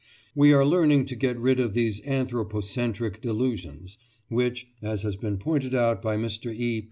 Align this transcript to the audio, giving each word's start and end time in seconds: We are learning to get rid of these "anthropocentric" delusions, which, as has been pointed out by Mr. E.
We 0.33 0.51
are 0.51 0.65
learning 0.65 1.05
to 1.05 1.15
get 1.15 1.37
rid 1.37 1.59
of 1.59 1.75
these 1.75 2.01
"anthropocentric" 2.03 3.21
delusions, 3.21 3.99
which, 4.29 4.65
as 4.81 5.03
has 5.03 5.15
been 5.15 5.37
pointed 5.37 5.75
out 5.75 6.01
by 6.01 6.17
Mr. 6.17 6.51
E. 6.51 6.79